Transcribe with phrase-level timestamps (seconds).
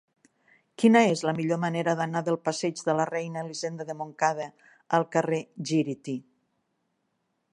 [0.83, 4.49] Quina és la millor manera d'anar del passeig de la Reina Elisenda de Montcada
[4.99, 5.43] al carrer
[5.73, 6.19] Gíriti?